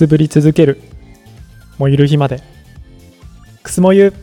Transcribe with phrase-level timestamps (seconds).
[0.00, 0.80] すぶり続ける。
[1.76, 2.42] 燃ゆる日まで。
[3.62, 4.14] くすもゆ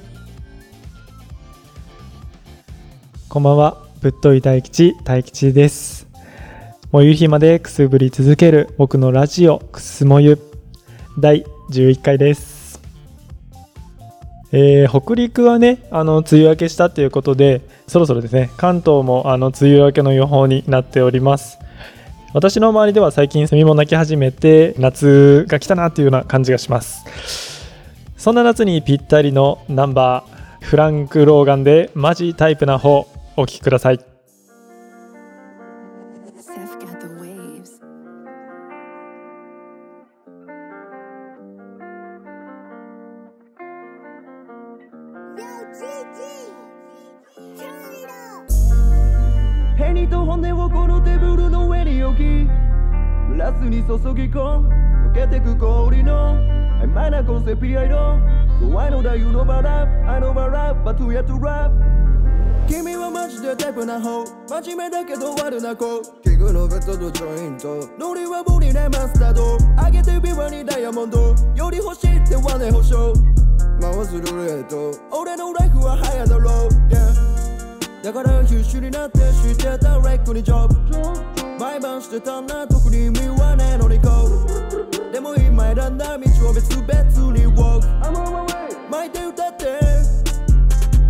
[3.29, 3.85] こんばんは。
[4.01, 6.07] ぶっとい大吉大吉です。
[6.91, 8.73] 燃ゆる日までくすぶり続ける。
[8.79, 10.39] 僕のラジオくすもゆ
[11.19, 12.81] 第11回です。
[14.51, 21.59] えー、北陸はねあの梅雨明けしたということでそろそろですね関東もあの梅雨明けの予報になっております。
[22.37, 27.65] 私の周りでは最近セミも鳴き始めて夏が来たなというような感じがします。
[28.15, 34.16] そんな夏にぴったりのナンバーフランク・ローガンでマジタイプな方お聴きください。
[49.87, 54.69] ヘニと骨をこのテーブルの上に置きグラスに注ぎ込む
[55.13, 56.35] 溶けてく氷の
[56.81, 57.95] 曖昧なコンセピアイド
[58.59, 61.25] So I know that you know about rap I know about rap but you yet
[61.27, 61.71] to rap?
[62.67, 66.01] 君はマジでタイプな方真面目だけど悪な子。
[66.21, 67.87] キングのベッドとジョイント。
[67.97, 69.57] ノリはボリでマスタード。
[69.85, 71.33] 上げてビワにダイヤモンド。
[71.55, 73.13] より欲しいってはね保証。
[73.79, 74.91] 回すルーレット。
[75.17, 77.36] 俺のライフは早だろう、yeah
[78.07, 80.75] だから必死になって知ってたレックにジョブ。
[81.59, 84.29] 毎晩してたんだ特に意味はねえのにこ
[85.09, 85.11] う。
[85.11, 87.81] でも今選んだ道を別々に walk
[88.89, 89.81] 巻いて歌って。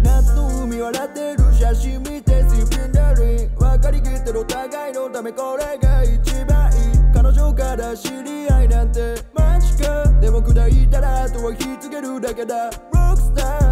[0.02, 7.14] 夏の海笑ってる写真見てシッピンダリン分かりきってるお互いのためこれが一番いい。
[7.14, 10.04] 彼女から知り合いなんてマジか。
[10.20, 12.56] でも砕いたらあとは引き継げるだけだ。
[12.66, 13.67] ロックスター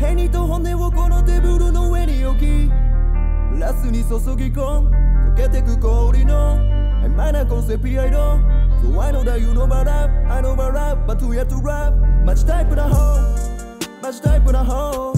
[0.00, 2.46] ヘニと骨をこのテーブルの上に置き
[3.52, 6.56] グラスに注ぎ込む溶けてく氷の
[7.04, 8.38] 曖昧なコンセピアイド
[8.82, 11.50] So I know that you know about rap I know about rap but you yet
[11.50, 11.92] to rap
[12.24, 13.20] マジタイプな方
[14.00, 15.12] マジタイプな方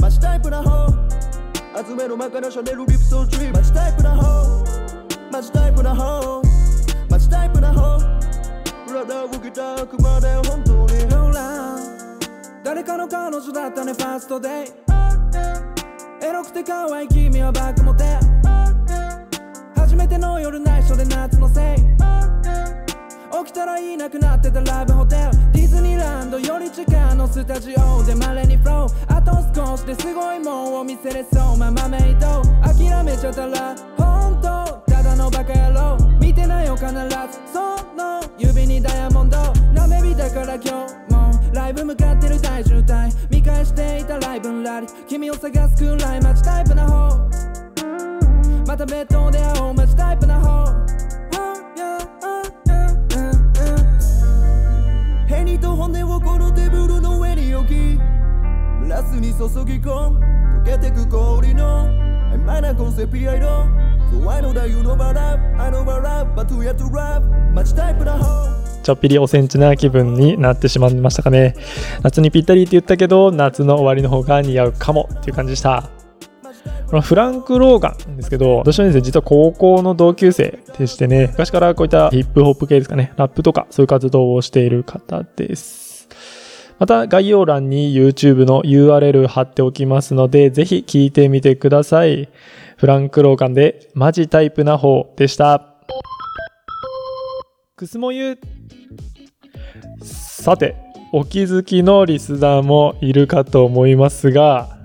[0.00, 0.88] マジタイプな方
[1.86, 4.64] 集めろマカナシャネルリプソートリーマジタイプな方
[5.30, 6.42] マジタイプな方
[7.08, 8.00] マジタイプな方
[8.88, 11.17] 体をきたあくまで本当に
[12.68, 14.52] 誰かの彼女だったねファーストデイ。
[16.22, 18.04] エロくて可愛い君はバックモテ
[19.74, 21.78] 初めての夜内緒で夏のせい。
[21.78, 21.84] 起
[23.46, 25.22] きたらいなくなってたラブホテル。
[25.52, 29.16] ディズニーランドより地下のスタジオで稀にフロー。
[29.16, 31.56] あと少しですごいもんを見せれそう。
[31.56, 35.96] ママメイド諦めちゃったら本当ただのバカ野郎。
[36.20, 36.94] 見てないよ必ず
[37.50, 39.38] その指にダイヤモンド。
[39.72, 41.17] なめびだから今日も。
[41.58, 47.18] ライブ向かってる大渋滞見返していたライブラリ君を探すくらいマジタイプな方。
[48.64, 50.86] またベッドで会おうマジタイプな方。
[55.26, 57.74] ヘニと骨をこのテーブルの上に置き。
[58.80, 60.20] グラスに注ぎ込む。
[60.62, 61.88] 溶けてく氷の。
[62.32, 63.66] 曖昧なコンセピアイド
[64.12, 66.76] So I know that you know about rap I know about rap but you yet
[66.76, 67.20] to rap
[67.52, 68.67] マジタイプな方。
[68.88, 71.54] ちょっぴりおセンチな気分になってしまいましたかね。
[72.02, 75.90] 夏にぴったりって言ったけど夏の終わりの方が似合うかもっていう感じでした。
[76.86, 86.08] このフランク・ローガンですけど私はですね実は高校の同級生でしてね昔からこういったヒップホップ系ですかねラップとかそういう活動をしている方です。
[86.78, 92.30] また概要欄に YouTube の URL 貼っておきますのでぜひ聞いてみてください。
[92.78, 95.74] フランク・ローガンでマジタイプな方でした。
[97.78, 98.36] くすもゆ
[100.02, 100.76] さて
[101.12, 104.78] お気づきのリスナーもいるかと思いますが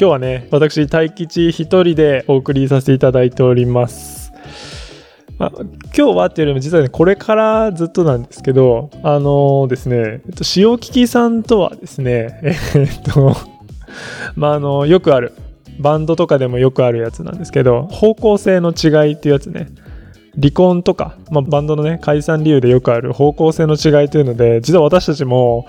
[0.00, 4.32] 今日はね私大吉一人でお送りさせていただいております、
[5.38, 12.40] まあ、今日はっていうよりも実はねこれからずっとなんですけどあのですね、えっと、塩利きさんとはですね
[12.74, 13.36] えっと
[14.34, 15.34] まああのよくある
[15.78, 19.68] バンドとかでもよくあるやつなんですけど方向性の違いっていうやつね。
[20.36, 25.66] 離婚とか、まあ、バンドのね解散理由でよくある方向性の違いというので実は私たちも、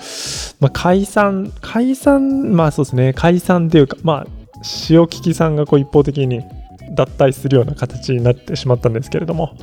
[0.60, 4.28] まあ、解散解散まあそうですね解散っていうかまあ
[4.90, 6.42] 塩利きさんがこう一方的に
[6.92, 9.56] 脱退するような形になってしまったんですけれども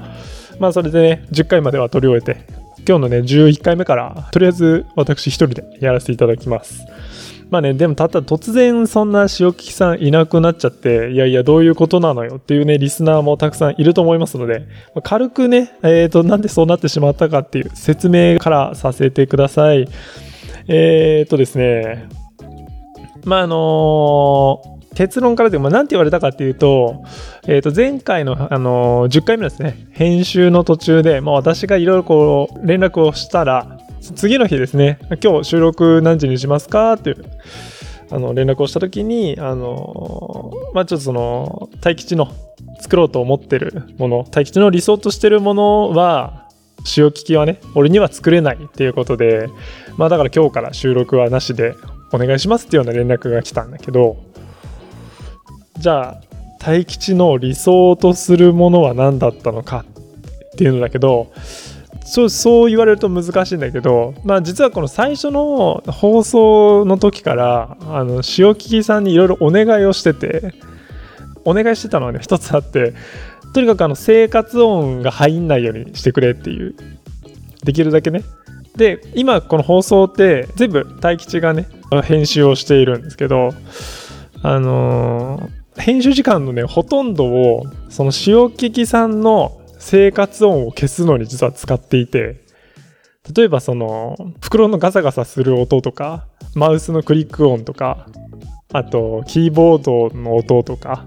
[0.59, 2.45] まあそれでね10回までは取り終えて
[2.89, 6.87] 今日のね11回目からとりあえず私一人でやらせていただきます。
[7.51, 14.61] まあね、でもただ突然そんな塩利きさんいなくなっちゃって、いやいやどういうことなのよっていうね、リスナーもたくさんいると思いますので、
[14.95, 19.89] まあ軽くね、えっ、と、なんでそうなってしまったかっていう説明からさせてください。
[20.67, 22.09] えっ、とですね、
[23.25, 27.05] まああの結論からでも、まあ、なんて言われたかっていうと,、
[27.47, 34.99] えー、と前回の、あのー10回目ですね編集の途中で、まあ、私がいろいろこう連絡をしたら次の日ですね。
[35.23, 37.25] 今日収録何時にしますかっていう
[38.11, 42.33] あの連絡をした時にあのまあちょっとその大吉の
[42.81, 46.49] 作ろうと思ってるもの大吉の理想としてるものは
[46.97, 49.51] 塩聞きはね俺には作れないっていうことで
[49.97, 51.75] まあだから今日から収録はなしで
[52.13, 54.17] お願いしますっていうような連絡が来たんだけど
[55.79, 56.21] じゃあ
[56.61, 59.85] 大吉の理想とするものは何だったのか
[60.55, 61.31] っていうのだけど
[62.11, 70.55] そうそう言われると難しいんだけど、まあ、実はこの最初の放送の時からあの塩聞きさんにいろいろお願いをしてて
[71.45, 72.95] お願いしてたのはね一つあって
[73.53, 76.75] とにかくあの生活音が入んないようにしてくれっていう
[77.65, 78.23] できるだけね。
[78.77, 81.69] で今この放送って全部大吉がね
[82.05, 83.51] 編集をしているんですけど
[84.43, 92.41] あのー編集時間のねほとんどをその塩聞きさんの生活音を消すのに実は使っていて
[93.35, 98.07] 例えばその袋のガサガサする音とかマウスのクリック音とか
[98.73, 101.07] あとキーボードの音とか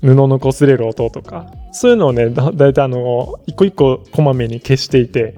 [0.00, 5.34] 布の擦れる音とかそういうのをねだだいたいあの一個一個こまめに消していて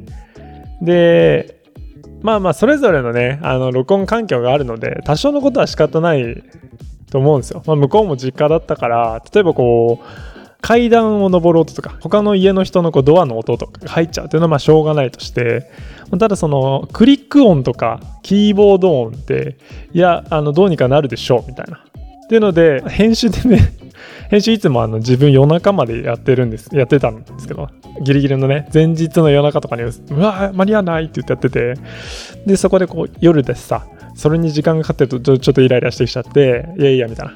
[0.82, 1.62] で
[2.22, 6.42] まあまあそれぞれのねあの録音環境があるので多少のことは仕方ない
[7.10, 10.35] と思うんですよ、まあ、向こうも実家だったから例えばこう
[10.66, 15.70] 階段を登る音とか他の家の人のこうドアの音とかが入っちゃうっていうのはまあしょうがないとして
[16.18, 19.58] ただそのクリック音とかキーボード音って
[19.92, 21.84] いやあのどうにかなるでしょうみたいな。
[22.24, 23.60] っていうので編集でね
[24.28, 27.68] 編集いつもあの自分夜中までやってるんですやってたんですけど
[28.02, 31.80] ギリギリのね前日の夜中とかにうわ間に合わないって言ってやってて
[32.44, 33.86] でそこでこう夜でさ
[34.16, 37.34] それに時間がかかってるとちょっとイライラしてきちゃっていやいやみたいな。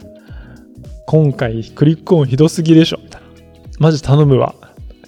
[1.11, 3.20] 今回クリック音ひどすぎでしょみたいな。
[3.81, 4.55] マジ頼むわ。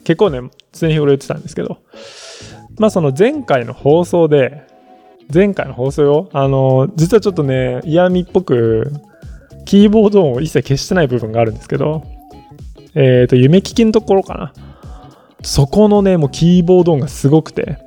[0.02, 0.40] 結構ね
[0.72, 1.78] 常日頃言ってたんですけど。
[2.78, 4.66] まあその前回の放送で
[5.32, 6.30] 前回の放送よ。
[6.32, 8.90] あの実はちょっとね嫌味っぽく
[9.66, 12.02] キーボード音を一切消してない部分があるんですけど。
[12.94, 14.52] えっ、と夢聞きのところかな。
[15.42, 17.78] そこのねもうキーボード音がすごくて。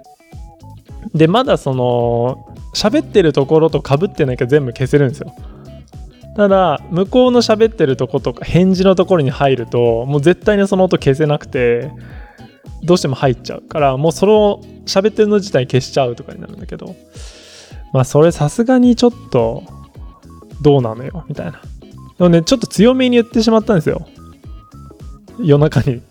[1.16, 5.34] でまだその喋ってるところと被ってなきゃ全部消せるんですよ。
[6.36, 11.92] ただ向こうの喋ってるとことか返事のところに入るともう絶対にその音消せなくて
[12.84, 16.96] どうしても入っちゃうからもうその喋ってるの自体消しちゃうとかになるんだけど
[17.94, 19.64] まあそれさすがにちょっと
[20.62, 21.62] どうなのよみたいな。
[22.18, 24.06] でもねちょっと強めに言ってしまったんですよ。
[25.40, 26.02] 夜中に。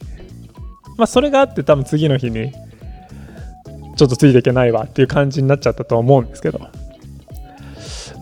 [0.97, 2.53] まあそれがあって多分次の日に
[3.97, 6.61] ちょっとついていけないわっていう感じになっちゃったと思うんですけど。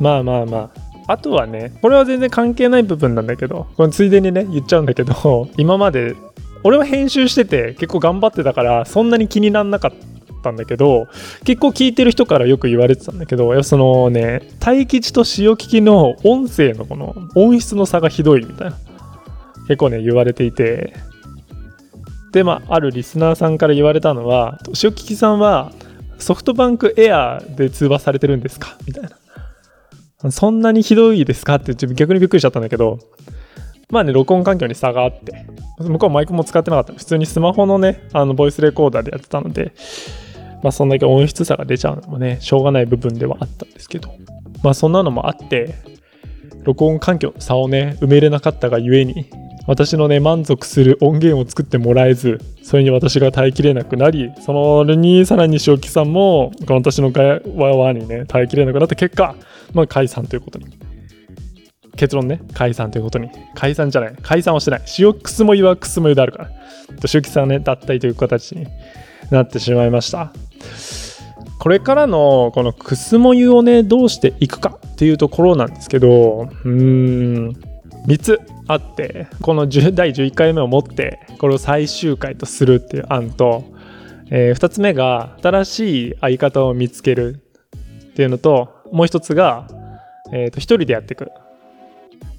[0.00, 0.81] まあまあまあ。
[1.12, 6.14] あとはねこれは全然関係ない部分なんだけどこれついでにね言っちゃうんだけど 今まで
[6.64, 9.92] 俺は編集してて結構頑張ってたからそんなに気になんなかっ
[10.42, 11.08] たんだけど
[11.44, 18.76] 結構聞いてる人からよく言われてたんだけどそのね大吉と塩聞きの音声のこの音質の差がひどいみたいな
[19.68, 20.94] 結構ね言われていて。
[22.32, 25.70] でまああるリスナーさんから言われたのは塩聞きさんは
[26.18, 28.78] ソフトバンクエアで通話されてるんですか？
[28.86, 29.10] みたいな。
[30.30, 31.56] そんなにひどいですか？
[31.56, 32.98] って逆にびっくりしちゃったんだけど。
[33.90, 35.46] まあね録音環境に差があって。
[35.78, 36.92] 向こうマイクも使ってなかった。
[36.92, 39.72] 普通にスマホのねあのボイスレコーダーでやってたので。
[40.62, 44.14] まあそんだけ音質差が出ちゃうのもねしょうがない部分ではあったんですけど。
[44.62, 45.74] まあそんなのもあって
[46.62, 49.28] 録音環境の差をね埋めれなかったがゆえに
[49.66, 59.36] 私のね満足する音源を作ってもらえずそれに私が耐えきれなくなりそのにさらに塩木さんも私のガヤワワにね耐えきれなくなった結果
[59.72, 60.66] まあ解散ということに。
[61.94, 63.28] 結論ね解散ということに。
[63.54, 64.16] 解散じゃない。
[64.22, 64.82] 解散はしてない。
[64.98, 66.50] 塩くすもゆはくすもゆであるから。
[67.12, 68.66] 塩木さんね脱退という形に
[69.30, 70.32] なってしまいました。
[71.58, 77.56] これからのこのくすも湯をねどうしていくかっていうところなんですけどうーん
[78.06, 78.40] 3つ。
[78.72, 83.64] あってこの10第11回目をもってこれを最終回とするっていう案と、
[84.30, 87.42] え2つ目が新しい相方を見つける
[88.06, 89.66] っていうのともう1つが、
[90.32, 91.30] えー、と1人でやっていく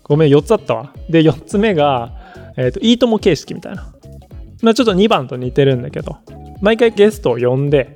[0.04, 0.94] ごめん4つあったわ。
[1.10, 2.12] で4つ目が、
[2.58, 3.94] えー、といいとも形式みたいな、
[4.62, 6.18] まあ、ちょっと2番と似てるんだけど
[6.62, 7.94] 毎回ゲストを呼んで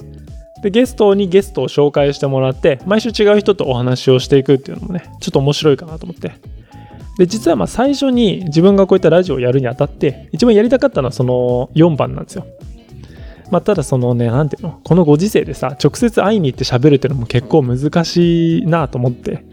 [0.64, 6.57] でゲストにゲストを紹介してもらって毎週違う人とお話をしていくっていうのもねちょっと面白いかなと思って。
[7.18, 12.46] で実はまあ最初に自分がこういったラジオをやるにあたって一番やりたかったのはその4番なんですよ
[13.50, 19.46] まあただそのねなんていうのこのご時世でさ直接会いに行って喋るっていうのも結構難しいなと思って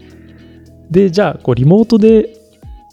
[0.91, 2.45] でじゃあこうリモートで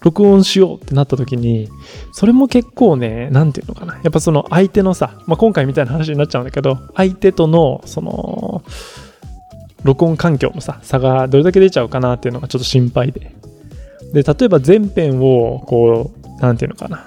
[0.03, 1.69] 録音しようってなった時に、
[2.13, 3.95] それも結構ね、なんていうのかな。
[3.95, 8.63] やっぱその相手のさ、まあ、今回みたいな話になっちゃうんだけど、相手との、その、
[9.85, 13.33] 録音環境のさ、差がどれだけ出ちゃうかなっていうのがちょっと心配で。
[14.13, 17.07] で、例えば全編を、こう、なんていうのかな。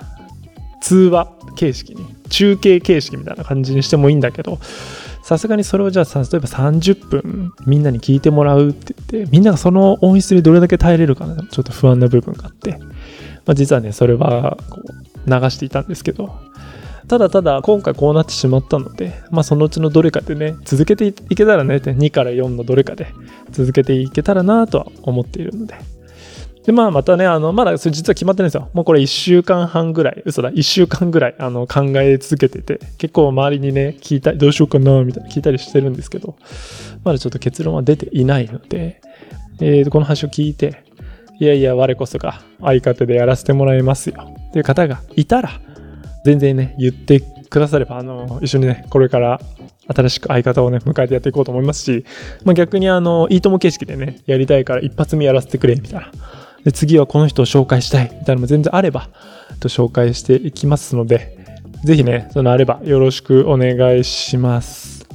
[0.82, 4.60] 通話形式に、中継形式みたいな感じにしてもいいんだけど、
[5.24, 12.78] さすがにそれをじゃあ、例えば30分みんなに聞いてもらうって言って、みんながその音質にどれだけ耐えれるかな、ちょっと不安な部分があって、
[13.46, 16.32] まあ、実はね、それはこう流していたんですけど、
[17.08, 23.08] ただただ今回こうなってしまったので、まあそのうちのどれかでね、続けていけたらね、2から4のどれかで
[23.52, 25.76] 続けていけたらなとは思っているので、
[26.66, 28.70] で、まあ、またね、あの、まだそれ実は決まってないんですよ。
[28.74, 36.36] もうこれ1週間半ぐらい、嘘だ、1週間ぐらい、あの、考え続けてて、結構周りにね、聞いたり、どうしようかな、みたいな聞いたりしてるんですけど、
[37.04, 39.02] まだちょっと結論は出ていないので、
[39.62, 40.84] えー、この話を聞いて、
[41.40, 44.16] いやいや、我こそが相方でやらせてもらいますよ、
[44.50, 45.62] っていう方がいたら、
[46.26, 49.40] 全然ね、言ってくだされば、あの、一緒にね、これから
[49.94, 52.06] 新しく相方をね、迎えてやっていこうと思いますし、
[52.44, 56.12] まあ、逆にあの、いいとも形式でね、やりたいから一発目やらせてくれ、みたいな。
[56.66, 59.08] で、次はこの人を紹介したい、みたいなのも全然あれば、
[59.60, 61.38] と紹介していきますので、
[61.84, 65.06] ぜひね、そのあればよろしくお願いします。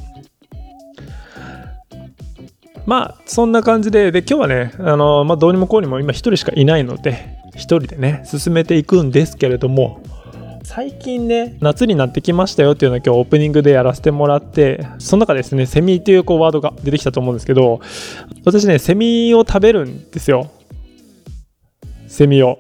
[2.86, 10.00] まあ、そんな感じで、で、今日はね、あの、まあ、どうにもこうにも今一人しかいないので、一人でね、進めていくんですけれども、
[10.62, 17.80] 最近ね、夏になってきましたよっていうのを今日オープニングでやらせてもらって、その中ですね、セミっていうこうワードが出てきたと思うんですけど、
[18.44, 20.48] 私ね、セミを食べるんですよ。
[22.10, 22.58] セミを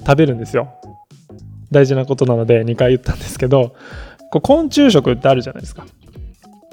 [0.00, 0.74] 食べるんですよ。
[1.70, 3.74] 大事なことなので2回言ったんですけど、
[4.30, 5.86] こう昆虫食ってあるじゃないですか。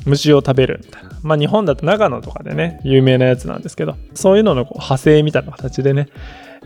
[0.05, 1.09] 虫を食べるみたいな。
[1.21, 6.07] まあ日本だと長野とかでね、有名なやつなんですけど、そういうののこう派生みたいな形でね、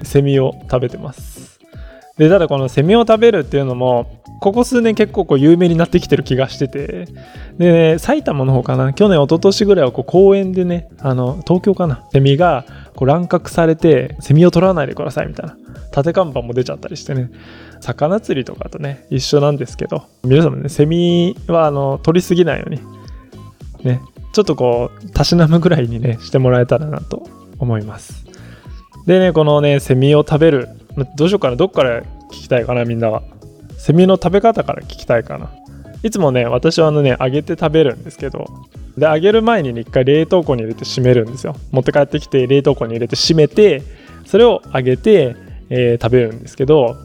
[0.03, 1.59] セミを食べてます。
[2.17, 7.07] で、ただこのセミを食べるっていうのも、ここ数年結構こう有名になってきてる気がしてて、
[7.57, 12.65] で、ね、埼玉の方かな、去年、一昨年ぐらいはこう公園でね、あの、東京かな、セミが
[12.95, 15.57] こう乱獲されて、セミを取らないでくださいみたいな、
[15.91, 17.31] 縦看板も出ちゃったりしてね、
[17.81, 22.79] 魚釣りとかとね、一緒なんですけど、皆さんもね、セミはあの、取りすぎないように、
[23.83, 24.01] ね、
[24.33, 27.27] ちょっとこう、たしなむぐらいにね、してもらえたらなと
[27.57, 28.25] 思います。
[29.05, 30.69] でね、このね、セミを食べる、
[31.17, 33.23] どうしようかな、どっから聞きたいかな、みんなは。
[33.77, 35.49] セミの食べ方から聞きたいかな。
[36.03, 38.45] いつもね、私はあのね、揚げて食べるんですけど、
[38.97, 41.55] で、揚げる前にね、一回冷凍庫に入れて閉めるんですよ。
[41.71, 43.81] 持って帰ってきて、冷凍庫に入れて閉めて、
[44.25, 45.35] それを揚げて、
[45.69, 46.97] えー食べるんですけど、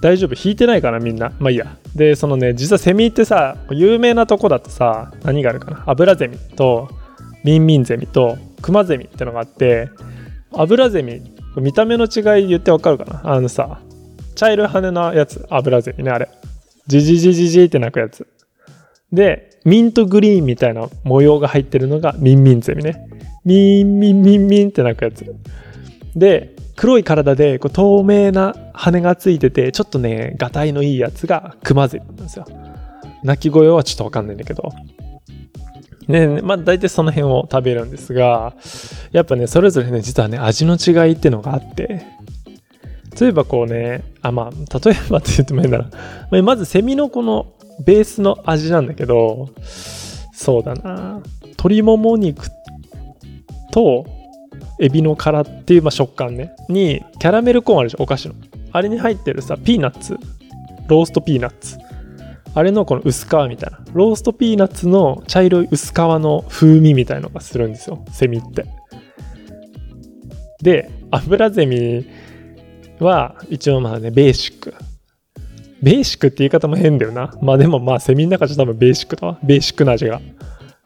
[0.00, 0.34] 大丈夫？
[0.34, 1.32] 引いてないかなみんな？
[1.38, 1.76] まあいいや。
[1.94, 5.84] で、そのね、実はセミってさ、有名なとこだとさ、何があるかな？
[5.86, 6.90] アブラゼミと、
[7.44, 9.90] ミンミンゼミと、クマゼミってのがあって、
[10.52, 11.22] アブラゼミ、
[11.56, 13.20] 見た目の違い言ってわかるかな？
[13.32, 13.80] あのさ、
[14.34, 16.28] 茶色い羽のやつ、アブラゼミね、あれ。
[16.86, 18.26] ジジジジジって鳴くやつ。
[19.12, 23.06] で、ミントグリーンみたいな模様が入ってるのがミンミンゼミね。
[23.44, 25.24] ミンミンミンミンって鳴くやつ。
[26.16, 32.46] で、黒い体でこう透明な羽がついてて、ちょっとね、がたいのいいやつがクマゼミなんですよ。
[33.22, 34.72] 鳴き声はちょっとわかんないんだけど。
[36.08, 38.54] ね、まあ大体その辺を食べるんですが、
[39.12, 42.04] やっぱね、それぞれね、実はね、味の違いっていうのがあって、
[43.20, 46.42] 例えばこうね、あ、まあ、例えばって言ってもいいんだな。
[46.42, 47.46] まずセミのこの
[47.84, 49.50] ベースの味なんだけど、
[50.32, 51.20] そうだな。
[51.42, 52.48] 鶏もも肉
[53.70, 54.06] と
[54.80, 56.52] エビの殻っていう、まあ、食感ね。
[56.68, 58.34] に、キャラメルコーンあるじゃん、お菓子の。
[58.72, 60.16] あれに入ってるさ、ピーナッツ。
[60.88, 61.78] ローストピーナッツ。
[62.54, 63.80] あれのこの薄皮みたいな。
[63.92, 68.04] ローストピーナッツの茶色い薄皮の風味みたいのがするんですよ。
[68.12, 68.66] セミって。
[70.60, 72.06] で、アブラゼミ
[73.02, 74.74] は一応まあね、ベーシック。
[75.82, 77.34] ベーシックって言い方も変だよな。
[77.42, 79.38] まあでもまあセミの中じゃ多分ベーシックだわ。
[79.42, 80.20] ベーシックな味が。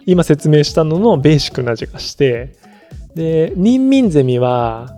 [0.06, 2.56] 今説明したののベーシックな味がして、
[3.14, 4.94] で、ミンミンゼミは、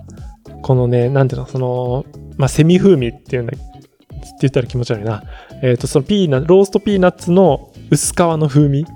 [0.63, 2.05] このね、なんていうの、その、
[2.37, 5.23] まあセミ風味っていうんだ、って言ったら気持ち悪いな。
[5.63, 8.87] えっ、と、そのピーナローストピーナッツの薄皮の風味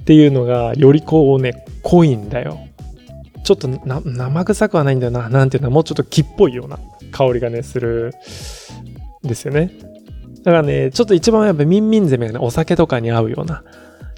[0.00, 2.65] っていうのがよりこうね、濃いんだよ。
[3.46, 5.28] ちょっと生臭くはないんだよな。
[5.28, 5.68] なんていうの？
[5.68, 6.80] はもうちょっと木っぽいような
[7.12, 8.12] 香りがね、する
[9.24, 9.70] んですよね。
[10.42, 13.62] だからね、ちょっと一番やっぱミンミンゼミがね、お酒とかに合うような、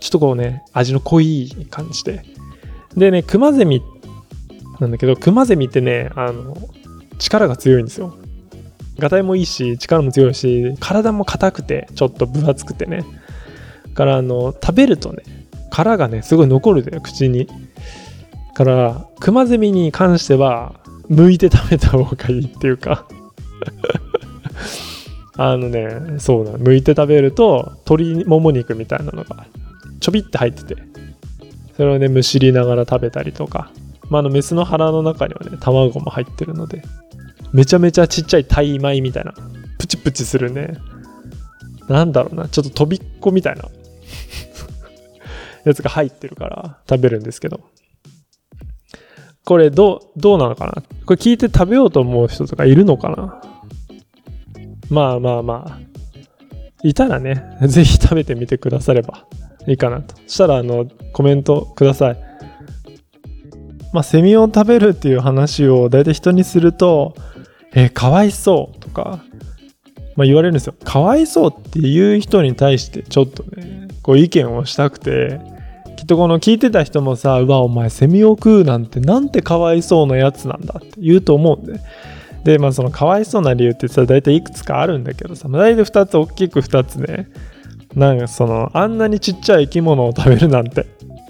[0.00, 2.24] ちょっとこうね、味の濃い感じで。
[2.96, 3.82] でね、クマゼミ
[4.80, 6.56] なんだけど、クマゼミってね、あの、
[7.18, 8.16] 力が強いんですよ。
[8.98, 13.04] ガタイもいいし、力も強いし、体も硬くて、ちょっと分厚くてね。
[13.94, 15.22] から、あの、食べるとね、
[15.70, 17.46] 殻がね、すごい残るんだよ、口に。
[18.58, 20.74] から、クマゼミに関しては、
[21.08, 23.06] 剥いて食べた方がいいっていうか。
[25.40, 26.58] あのねそうなの。
[26.58, 29.46] 剥いて食べると鶏もも肉みたいなのが
[30.00, 30.76] ちょびって入ってて。
[31.76, 33.70] それをねむしりながら食べたりとか、
[34.10, 36.82] まあ、あのメスの腹の中にはね卵も入ってるので。
[37.52, 39.32] めちゃめちゃちっちゃいタイ米みたいな。
[39.78, 40.74] プチプチするね。
[41.88, 42.48] なんだろうな。
[42.48, 43.64] ちょっと飛びっこみたいな。
[45.64, 47.60] やつが入ってるから食べるんですけど。
[49.48, 50.72] これどうどうなのかな？
[51.06, 53.40] これ聞いて食べようと思う人とかいるのかな？
[54.90, 55.78] まあまあまあ。
[56.82, 59.24] いたらね ぜひ食べてみてくだされば
[59.66, 60.14] いいかなと。
[60.26, 62.18] そしたらあのコメントください。
[63.94, 67.14] まあセミを食べるっていう話を大体人にすると
[67.74, 69.20] えーかわいそうとか
[70.14, 70.74] まあ、言われるんですよ。
[70.84, 75.40] かわいそうっていう人に対してちょっとね、こう意見をしたくて、
[76.08, 81.78] とこの聞いてた人もさ、うわ、お前セミを食うなんてなんてかわいそうなやつなんだって言うと思うんで。
[82.42, 87.28] で、まあそのかわいそうな理由ってさ、大体いくつかあるんだけどさ、まあ、大体2つ、大きく2つね。
[87.94, 90.82] なんかその、あんなにちっちゃい生き物を食べるなんて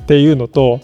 [0.02, 0.80] っていうのと、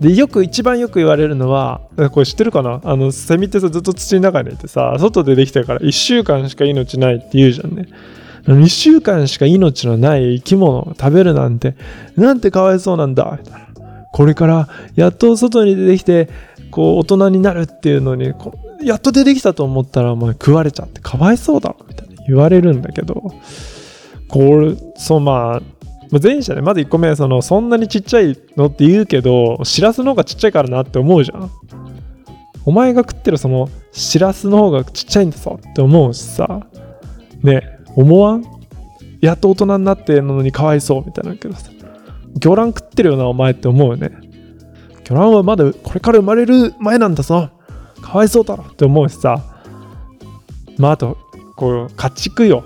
[0.00, 1.80] でよく一番よく言われるのは
[2.10, 2.80] これ知ってるかな？
[2.82, 7.86] あのセミってさずっと土の中にいてさ外でできてるから1週間しか命ないって言うじゃんね
[8.46, 11.76] 1週間しか命のない生き物を食べるなんて
[12.16, 13.38] なんてかわいそうなんだ。
[14.12, 16.28] これからやっと外に出てきて
[16.70, 18.32] こう大人になるっていうのに
[18.82, 23.32] やっと出てきたと思ったらもう食われちゃってかわいそうだみたいな言われるんだけど。
[24.28, 31.50] これそうまあ前者ねまず1個目そのそんなにちっちゃいのって言うけどしらすの方がちっちゃいからなって思うじゃん。
[32.66, 36.66] お前が食ってるそのしらすの方がちっちゃいんだぞって思うしさ。
[37.42, 37.73] ね。
[37.96, 38.44] 思わん？
[39.20, 41.70] やっと大人になってんのにかわいそうみたいなけどさ
[42.40, 44.10] 魚卵食ってるよなお前って思うよね。
[45.04, 47.50] 魚卵はまだこれから生まれる前なんだぞ。
[48.02, 49.42] かわいそうだろって思うしさ。
[50.76, 51.16] まああと
[51.56, 52.64] こう家畜よ。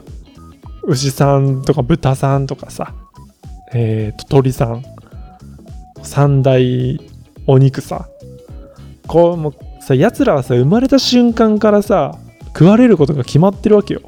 [0.84, 2.94] 牛さんとか豚さんとかさ。
[3.74, 4.82] えー、と鳥さん。
[6.02, 6.98] 三大
[7.46, 8.08] お肉さ。
[9.06, 14.00] こうもうさやつらはさ生まれた瞬間からさ食われることが決まってるわけよ。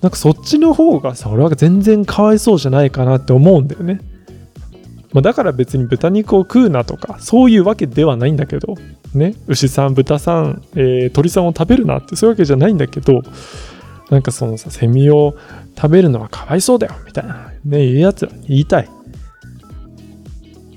[0.00, 4.00] なんかそっちの方がさ俺は全然かわいそうじゃないかなって思うんだよね、
[5.12, 8.74] まあ、だから別に豚肉を食うなとかそういうわけではないんだけど
[9.14, 9.34] ね。
[9.46, 13.22] 牛さん豚さん、えー鳥さんを食べるなってそういうわけじゃないんだけど
[14.10, 15.34] なんかそのさセミを
[15.76, 18.88] 食べるのはかわいそうだよみたいなねいうやつら言いたい。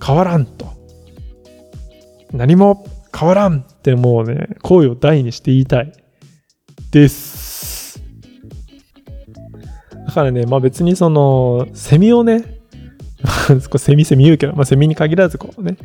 [0.03, 0.65] 変わらんと。
[2.31, 5.93] 何も変わらんってもうね声を大にして言いたい。
[6.91, 7.50] です。
[10.12, 12.60] だからねまあ別にそのセミをね
[13.78, 15.78] セミセミ言うけど、まあ、セミに限らずこうね、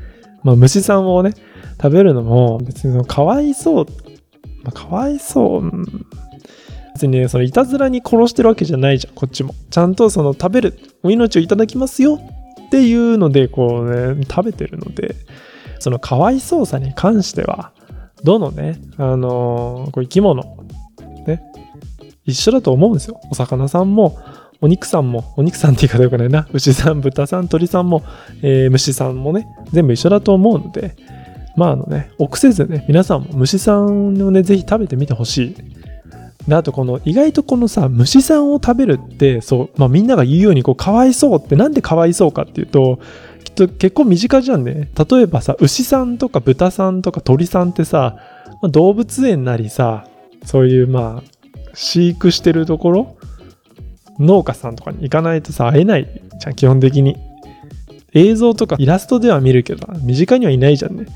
[0.42, 1.34] まあ、虫さんをね
[1.80, 3.86] 食べるのも別にそのかわいそう、
[4.64, 5.84] まあ、かわいそう、うん
[6.94, 9.54] 別にね、そのいたずらに殺してるわけじゃないじゃん、こっちも。
[9.68, 12.18] ちゃんとその食べる、お命をいただきますよ
[12.66, 15.14] っていうので、こうね、食べてるので、
[15.78, 17.72] そのかわいそうさに関しては、
[18.24, 20.42] どのね、あのーこう生き物、
[21.26, 21.42] ね、
[22.26, 23.20] 一緒だと思うんですよ。
[23.30, 24.18] お魚さんも、
[24.60, 26.48] お肉さんも、お肉さんって言い方よくないな。
[26.52, 28.02] 牛さん、豚さん、鳥さんも、
[28.42, 30.96] えー虫さんもね、全部一緒だと思うので、
[31.56, 35.56] まああのね、臆せずね、皆さんも虫さんをね、ぜひ食べてみてほしい。
[36.48, 43.00] であとこの意外とこのさ虫さんを食べるってそう、まあ、みんなが言うようにこうかわいそうってなんでかわいそうかっていうと
[43.44, 48.16] きっと結構身近じゃんね例えばさ牛さんとか豚さんとか鳥さんってさ、
[48.62, 50.06] まあ動物園なりさ
[50.44, 51.35] そういうまあ
[51.76, 53.16] 飼育してるところ
[54.18, 57.16] 農家さんとかに行かないとさ会えないじゃん基本的に
[58.14, 61.06] 映像とかイラストでは見るけど身近にはいないじゃんね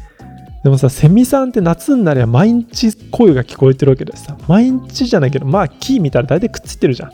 [0.63, 7.13] でもさ、セミさんって夏になりゃ毎日声が聞こえてるわけでさ、毎日じゃないけど、まあ木見たら大体くっついてるじゃん。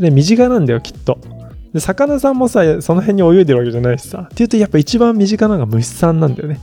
[0.00, 1.18] で、身近なんだよ、きっと。
[1.72, 4.28] で、魚さんもさ、その辺に泳いでるわけじゃないしさ。
[4.32, 6.58] っていうと、やっぱ一番身近なのが虫さんなんだよね。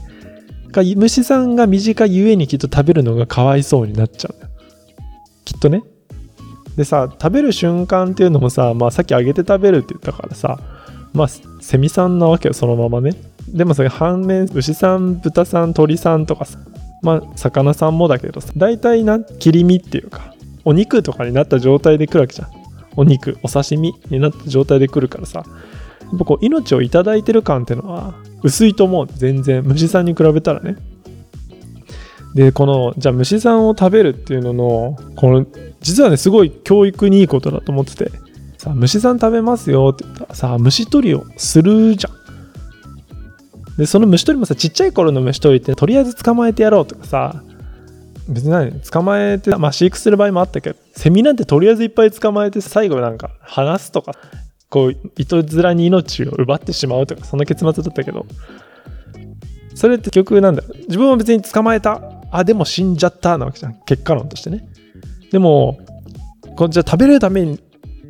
[0.72, 4.34] が虫さんが身近ゆえにきっと食べるのがかわいそうになっちゃう。
[5.46, 5.84] きっとね。
[6.76, 10.58] でさ、食べる瞬間っていうのもさ、まあさっき揚げて食べるって言ったからさ、
[11.12, 11.28] まあ
[11.60, 13.12] セミさんなわけよ、そのままね。
[13.48, 16.58] でもそれ反面牛さん豚さん鳥さんとかさ
[17.02, 20.34] まあ魚さんもだけどさ大体な切り身っていうか
[20.64, 22.48] お肉とかになった状態で来るわけじゃん。
[22.96, 25.44] お肉お刺身になった状態で来るからさ。
[26.00, 29.62] やっぱこう命をいただいてる感っていうのは薄いと思う全然。
[29.64, 30.76] 虫さんに比べたらね。
[32.34, 35.46] でこのじゃあ虫さんを食べるっていうののこの
[35.80, 38.10] 実はねすごい教育にいいことだと思ってて
[38.58, 42.24] さ虫さん食べますよって言ったらさ虫取りをするじゃん。
[43.76, 47.42] でその虫取りもさちっちゃい頃の虫取りってとりあえず捕まえてやろうとかさ
[48.28, 54.12] 別に何捕まえて、まあ、飼育する場合もあったけどセミなんてとりあえずいっぱい捕まえて最後なんか離すとか
[54.70, 58.26] こう糸面に命を奪ってしまうとかそんな結末だったけど
[59.74, 62.13] それって結局なんだ自分は別に捕まえた。
[62.36, 63.80] あでも死んじゃったなわけじゃん。
[63.86, 64.66] 結果論としてね。
[65.30, 65.78] でも
[66.56, 67.60] こじゃ食べるために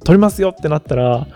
[0.02, 1.26] 取りますよってなったら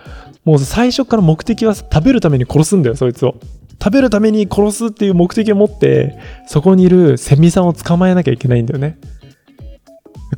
[0.47, 3.35] もう最初から目的は食べるために殺すんだよそいつを。
[3.81, 8.99] 食べるために殺すっていう目的を持ってそこにいるセミさんを捕まえなきゃいけないんだよね。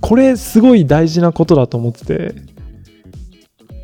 [0.01, 2.35] これすごい大事なことだと思ってて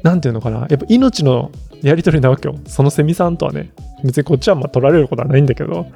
[0.02, 0.66] なんていうのかな。
[0.68, 1.52] やっぱ命の
[1.82, 2.56] やり取りなわけよ。
[2.66, 3.72] そのセミさんとはね。
[4.04, 5.86] 別にこっちはま取られることはないんだけど。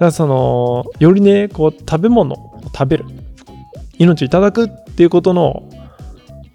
[0.00, 3.04] からそのよりねこう食べ物を食べる。
[3.98, 5.68] 命いただくっていうことの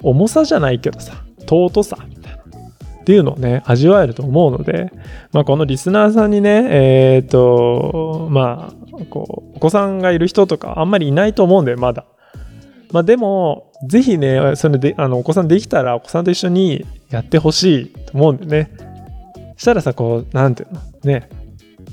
[0.01, 2.39] 重さじゃないけどさ尊さみたいな。
[2.39, 4.91] っていうのをね味わえると思うので、
[5.31, 12.05] まあ、このリスナーさんにねえっ、とまあこうお子さんがいる人とかあんまりいないと思うんだよまだ。
[12.91, 18.71] まあ、でもぜひねそれであのお子さんできたらお子さんと一緒にやってほしいと思うんでね。
[19.58, 20.81] したらさこうなんていうの？
[21.03, 21.29] ね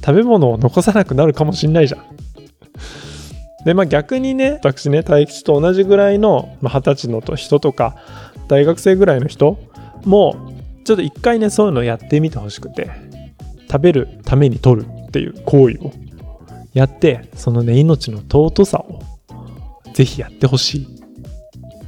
[0.04, 2.04] 食べ物を残さなくなるかもしんないじゃん。
[3.64, 7.96] でまあ逆にね私ね大吉と同じぐらいのまあ二十、歳の人とか
[8.48, 9.58] 大学生ぐらいの人
[10.04, 10.52] も
[10.84, 12.90] ちょっと一回ねそういうのやってみてほしくて
[13.70, 15.92] 食べるために取るっていう行為を
[16.74, 19.00] やってそのね命の尊さを
[19.94, 20.88] ぜひやってほしい。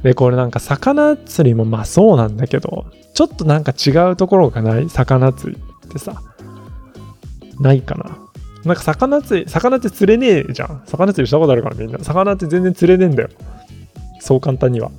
[0.03, 4.89] でこれなんか魚釣りもまあそうなんだけどちょっとなんか違うところがない？
[4.89, 6.21] 魚釣りってさ。
[7.59, 8.17] ないかな。
[8.65, 10.83] なんか魚釣り魚って釣れねえじゃん。
[10.85, 11.99] 魚釣りしたことあるからみんな。
[11.99, 13.29] 魚って全然釣れねえんだよ。
[14.19, 14.91] そう簡単には。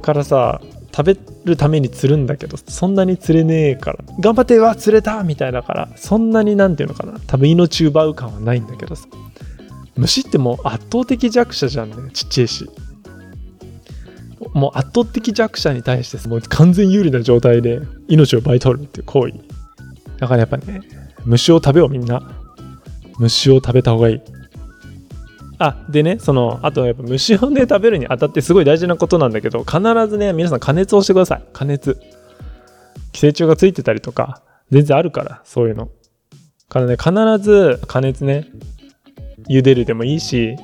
[0.00, 0.60] からさ
[0.96, 3.98] 食べるために釣るんだけどそんなに釣れねえから。
[4.20, 7.20] 頑張ってわ釣れたみたいだからそんなになんていうのかな。
[7.26, 9.06] 多分命奪う感はないんだけどさ。
[9.96, 12.70] 虫ってもう圧倒的弱者じゃんねちっちゃいし。
[14.54, 19.34] もう圧倒的弱者に対してもう完全有利な状態で命を奪い取るっていう行為。
[20.18, 20.80] だからやっぱね
[21.24, 22.22] 虫を食べようみんな。
[23.18, 24.20] 虫を食べた方がいい。
[25.58, 31.44] あでねそのあとやっぱ虫をね食べるにあたってすごい大事なことなんだけど必ずね皆さん加熱をしてください。
[31.52, 32.00] 加熱。
[33.12, 35.90] 寄生虫がついてたりとか全然あるからそういうの。
[36.68, 38.46] からね必ず加熱ね
[39.48, 40.56] 茹でるでもいいし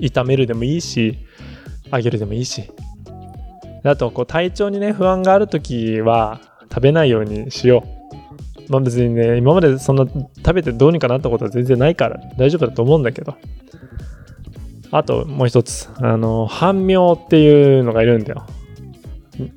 [0.00, 1.18] 炒めるでもいいし
[1.92, 2.70] 揚げるでもいいし。
[3.82, 7.93] あとこう体調にね不安がある時は食べないようにしよう。
[8.68, 13.36] まあ別にね今までそんな食べてどうにかなったことは全然ないから大丈夫だと思うんだけど。
[14.90, 15.88] あともう一つ。
[15.96, 18.46] あの半妙っていうのがいるんだよ。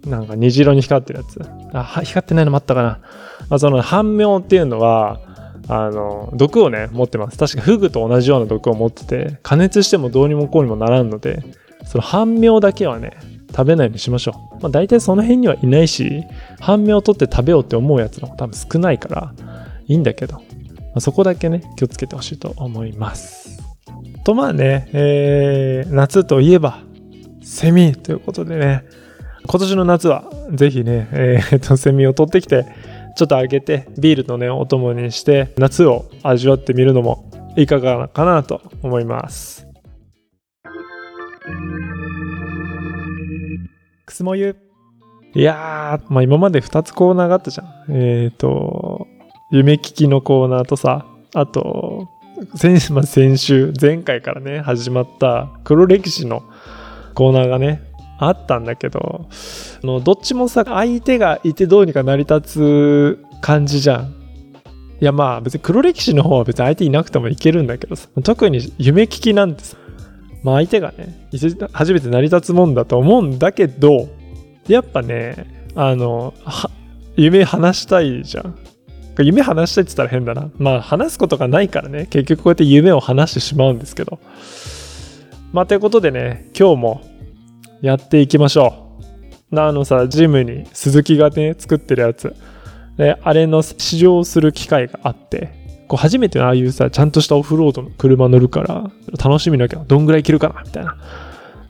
[0.08, 1.40] なんか虹色に光ってるやつ。
[1.74, 3.00] あ光ってないのもあったかな、
[3.50, 5.20] まあ、その半妙っていうのは
[5.68, 7.38] あの毒をね持ってます。
[7.38, 11.44] 確かフグと同じような毒を持ってて加熱してもどうにもこうにもならんので
[11.86, 13.12] その半妙だけはね
[13.58, 16.24] 食べないようにしましょう、まあ、大体その辺にはいないし
[16.60, 19.34] 半妙を取って食べようって思うやつの方が多分少ないから
[19.88, 20.44] いいんだけど、ま
[20.98, 23.58] あ、そこだけね気をつけてほしいと思います。
[24.24, 26.84] とまあね、えー、夏といえば
[27.42, 28.84] セミということでね
[29.48, 32.66] 今年の夏はぜひね、えー、とセミを取ってきて
[33.16, 39.67] ちょっと揚げてビールのねお供にして夏を味わってみるのもいかがかなと思います。
[44.18, 44.56] くすもゆ
[45.36, 47.68] いやー、まあ、今まで2つコーナーがあったじゃん。
[47.90, 49.08] えっ、ー、と
[49.52, 52.10] 夢聞きのコーナーとさあと
[52.56, 56.42] 先,、まあ、先週前回からね始まった黒歴史の
[57.14, 57.84] コーナーがね
[58.18, 59.28] あったんだけど
[59.84, 64.16] あのどっちもさ相手がいてどうにか成り立つ感じじゃん。
[65.00, 69.78] いやまあ別に黒歴史の方は別に相手いなくてもいけるんだけどさ特に夢聞きなんてさ
[70.44, 71.28] まあ相手がね
[71.74, 74.08] 初めて成り立つもんだと思うんだけど
[74.68, 76.34] やっぱねあの
[77.16, 78.58] 夢話したいじゃん。
[79.20, 80.52] 夢話したいって言ったら変だな。
[80.58, 82.06] まあ話すことがないからね。
[82.06, 84.20] 結局こうやって夢を話してしまうんですけど。
[85.52, 87.02] まあということでね今日も
[87.82, 88.84] やっていきましょ
[89.52, 89.60] う。
[89.60, 92.36] あのさ、ジムに鈴木がね、作ってるやつ。
[92.98, 98.92] で、あれの試乗する機会があって、こう初めてのああいうさ、ちゃんとしたオフロードの車乗るから、
[99.24, 100.98] 楽しみだけど、どんぐらい行けるかな、みたいな。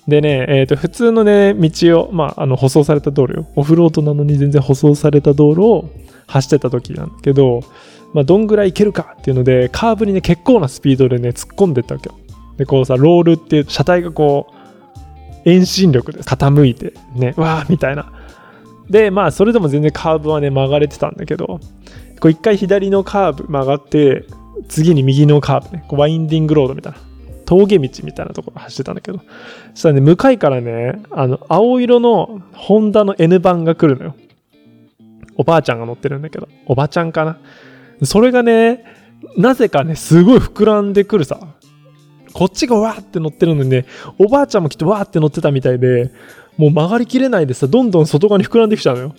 [0.08, 1.70] でね、えっ、ー、と、普通のね、道
[2.02, 3.48] を、まあ、あの、舗装された道路よ。
[3.56, 5.90] オフロードなのに全然舗装された道路を
[6.28, 7.62] 走ってた時なんだけど、
[8.14, 12.16] まあ、どんぐらい行けるかっていうので、カーブにね、結構なスピードでね、突っ込んでったわけよ。
[12.58, 14.58] で、こうさ、ロールっていう車体がこう、
[15.48, 18.12] 遠心力で傾いてねわーみたいな
[18.90, 21.62] でまあそれでも全然カーブはね曲がれてたんだけど
[22.20, 24.26] こう一回左のカーブ曲がって、
[24.68, 27.00] 次に右のカーブね、こうワインディングロードみたいな、
[27.46, 29.20] 峠道みたいなところ走ってたんだけど、
[29.74, 34.16] そしたらね、向かいからね、あの、青色のホンダの N 版が来るのよ。
[35.36, 37.38] おばあちゃんが乗ってるんだけど、おばちゃんかな。
[38.04, 38.84] それがね、
[39.38, 41.40] なぜかね、すごい膨らんでくるさ。
[42.34, 43.86] こっちがわーって乗ってるのにね、
[44.20, 46.12] おばあちゃんもきっとわーって乗ってたみたいで、
[46.58, 49.16] もう曲がりきれないでさ、どんどん外側に膨らんできちゃうのよ。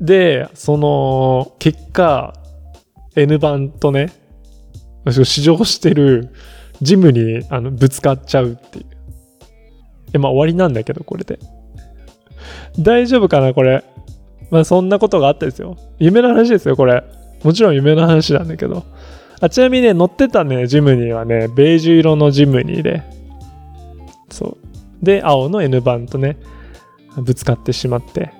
[0.00, 2.34] で、その、結果、
[3.16, 4.12] N 版とね、
[5.10, 6.30] 試乗してる
[6.82, 8.86] ジムにあのぶつかっちゃうっていう。
[10.12, 11.38] え、まあ終わりなんだけど、これで。
[12.78, 13.84] 大丈夫かな、これ。
[14.50, 15.76] まあそんなことがあったですよ。
[15.98, 17.02] 夢の話ですよ、これ。
[17.42, 18.84] もちろん夢の話なんだけど。
[19.40, 23.02] あちなみにね、乗ってたね、ジムニーはね、ベージュ色のジムニーで。
[24.30, 24.56] そ
[25.02, 25.04] う。
[25.04, 26.38] で、青の N 版とね、
[27.16, 28.32] ぶつかってしまって。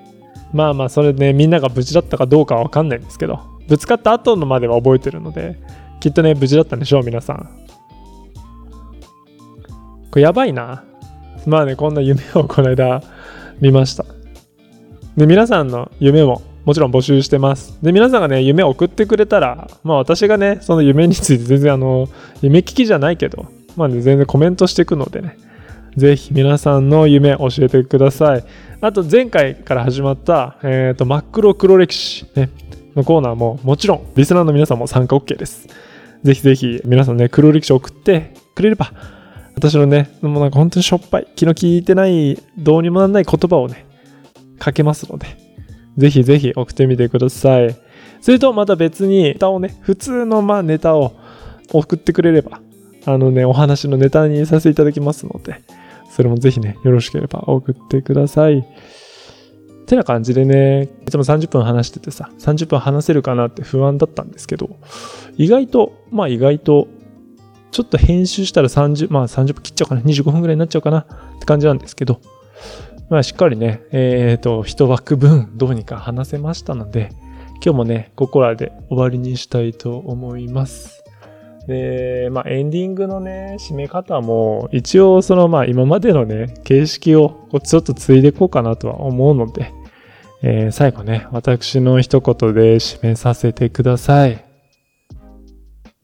[0.53, 5.59] まあまあ、それね、みんなが無事だったかどうかはわかんないんですけど、ぶつかった後のまでは覚えてるので、
[5.99, 7.49] きっとね、無事だったんでしょう、皆さん。
[10.11, 10.83] これやばいな。
[11.45, 13.01] まあね、こんな夢をこの間
[13.59, 14.05] 見ました。
[15.15, 17.77] で、皆さんの夢ももちろん募集してます。
[17.81, 22.09] で、皆さんがね、夢を送ってくれたら、まあ私がね、その夢について全然あの、
[22.41, 23.45] 夢聞きじゃないけど、
[23.77, 25.37] まあね、全然コメントしていくのでね、
[25.97, 28.43] ぜひ皆さんの夢教えてください。
[28.81, 32.51] あと前回から始まった、えっ、と、真っ黒黒歴史、ね、
[32.95, 35.67] のコーナーももちろんリスナーの皆さんも参加 OK です。
[36.23, 38.91] ぜひぜひ皆さんね、黒歴史送ってくれれば、
[39.55, 43.87] 私のね、もうなんか本当にしょっぱい、気の利いてない、どうにもなんない言葉をね、
[44.59, 45.25] かけますので、
[45.97, 47.75] ぜひぜひ送ってみてください。
[48.21, 51.15] それとまた別にネタをね、普通のまあネタを
[51.71, 52.61] 送ってくれれば、
[53.05, 55.61] あのね、お話のネタにさせていただきますので、
[56.17, 58.65] それもぜひね、よろしければ送ってください。
[59.85, 64.79] てな感じでね、いつも30分話しててさ、30分話せるかなって不安だったんですけど、
[65.37, 66.87] 意外と、まあ意外と、
[67.69, 71.05] ちょっと編集したら30、まあ30分切っちゃうかな、25分ぐらいになっちゃうかなっ
[71.39, 72.19] て感じなんですけど、
[73.11, 77.11] まあしっかりね、えっ、と、一枠分どうにか話せましたので、
[77.63, 81.06] 今日もね、ここらで終わりにしたいと思います。
[81.67, 89.73] で、まあエンディングのね、締め方も、一応そのまあ今までのね、形式をちょっと継いでいこうかなとは思うので、
[90.41, 94.43] えー最後ね、私の一言で締めさせてください。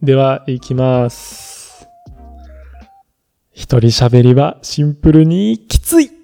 [0.01, 1.87] では、いきます。
[3.53, 6.22] 一人喋りはシンプルにきつい